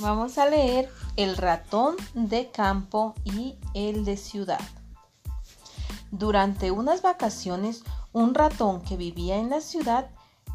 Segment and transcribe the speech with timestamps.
[0.00, 4.60] Vamos a leer El ratón de campo y el de ciudad.
[6.10, 7.82] Durante unas vacaciones,
[8.14, 10.08] un ratón que vivía en la ciudad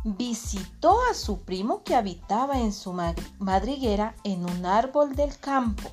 [0.04, 2.94] visitó a su primo que habitaba en su
[3.38, 5.90] madriguera en un árbol del campo.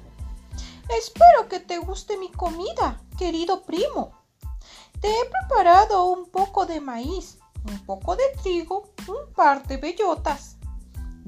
[0.99, 4.13] Espero que te guste mi comida, querido primo.
[5.03, 7.39] Te he preparado un poco de maíz,
[7.69, 10.57] un poco de trigo, un par de bellotas,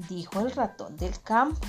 [0.09, 1.67] dijo el ratón del campo.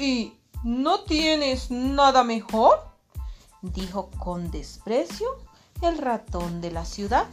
[0.00, 0.32] ¿Y
[0.64, 2.80] no tienes nada mejor?
[3.60, 5.28] dijo con desprecio
[5.82, 7.26] el ratón de la ciudad.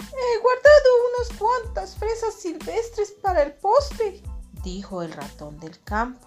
[0.00, 4.22] He guardado unas cuantas fresas silvestres para el postre,
[4.64, 6.26] dijo el ratón del campo.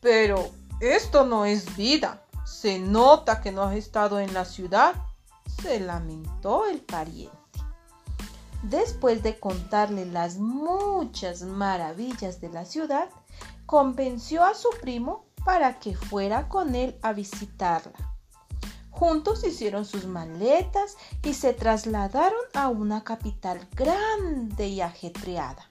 [0.00, 2.22] Pero esto no es vida.
[2.44, 4.94] Se nota que no has estado en la ciudad,
[5.62, 7.41] se lamentó el pariente.
[8.62, 13.08] Después de contarle las muchas maravillas de la ciudad,
[13.66, 18.14] convenció a su primo para que fuera con él a visitarla.
[18.90, 25.68] Juntos hicieron sus maletas y se trasladaron a una capital grande y ajetreada.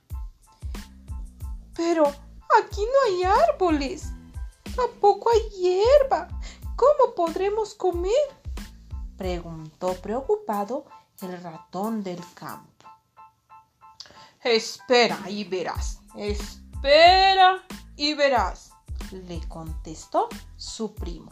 [1.76, 4.10] Pero aquí no hay árboles,
[4.76, 6.28] tampoco hay hierba.
[6.76, 8.12] ¿Cómo podremos comer?
[9.16, 10.86] preguntó preocupado
[11.22, 12.71] el ratón del campo.
[14.44, 17.64] Espera y verás, espera
[17.96, 18.72] y verás,
[19.12, 21.32] le contestó su primo.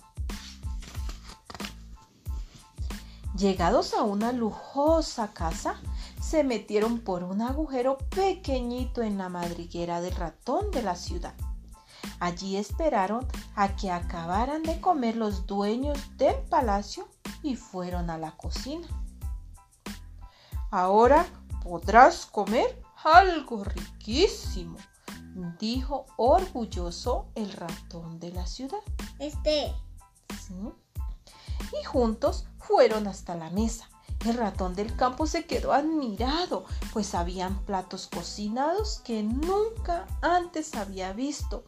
[3.35, 5.81] Llegados a una lujosa casa,
[6.21, 11.33] se metieron por un agujero pequeñito en la madriguera del ratón de la ciudad.
[12.19, 17.07] Allí esperaron a que acabaran de comer los dueños del palacio
[17.41, 18.87] y fueron a la cocina.
[20.69, 21.25] Ahora
[21.63, 24.77] podrás comer algo riquísimo,
[25.59, 28.79] dijo orgulloso el ratón de la ciudad.
[29.19, 29.73] Este.
[30.47, 30.53] ¿Sí?
[31.79, 33.89] Y juntos fueron hasta la mesa.
[34.25, 41.13] El ratón del campo se quedó admirado, pues habían platos cocinados que nunca antes había
[41.13, 41.63] visto.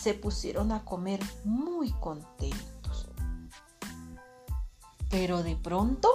[0.00, 3.08] Se pusieron a comer muy contentos.
[5.10, 6.08] Pero de pronto,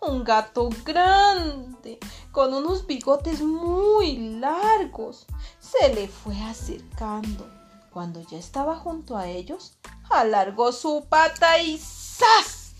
[0.00, 1.98] un gato grande,
[2.34, 5.24] con unos bigotes muy largos,
[5.60, 7.48] se le fue acercando.
[7.92, 9.78] Cuando ya estaba junto a ellos,
[10.10, 12.74] alargó su pata y ¡zas!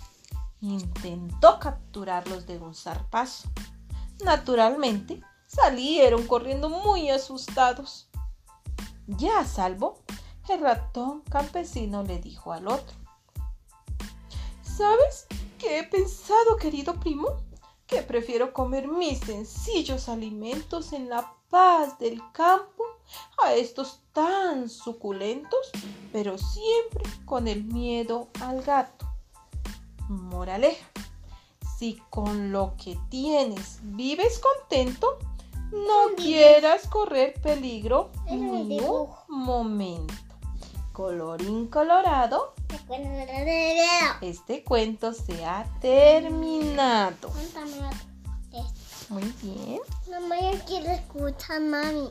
[0.60, 3.48] intentó capturarlos de un zarpazo.
[4.24, 8.08] Naturalmente, salieron corriendo muy asustados.
[9.06, 10.02] Ya a salvo,
[10.48, 12.96] el ratón campesino le dijo al otro.
[14.62, 15.26] ¿Sabes
[15.60, 17.36] qué he pensado, querido primo?
[17.86, 22.84] Que prefiero comer mis sencillos alimentos en la paz del campo
[23.42, 25.70] a estos tan suculentos,
[26.12, 29.06] pero siempre con el miedo al gato.
[30.08, 30.86] Moraleja.
[31.78, 35.18] Si con lo que tienes vives contento,
[35.72, 40.14] no quieras correr peligro ni un momento.
[40.92, 42.54] Colorín colorado.
[44.20, 47.30] Este cuento se ha terminado.
[49.08, 49.80] Muy bien.
[50.10, 52.10] Mamá, yo quiero escuchar, mami.